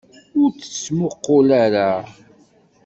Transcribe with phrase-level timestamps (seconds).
[0.41, 1.89] Ur tt-ttmuqqul ara!